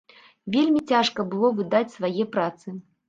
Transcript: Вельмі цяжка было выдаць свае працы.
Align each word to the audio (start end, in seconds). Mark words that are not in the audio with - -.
Вельмі 0.55 0.81
цяжка 0.93 1.25
было 1.33 1.53
выдаць 1.59 1.93
свае 1.97 2.23
працы. 2.37 2.67